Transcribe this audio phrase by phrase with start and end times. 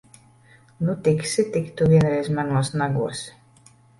[0.87, 3.25] Nu, tiksi tik tu vienreiz manos nagos!